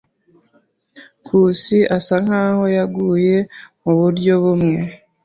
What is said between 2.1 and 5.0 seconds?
nkaho yaguye muburyo bumwe.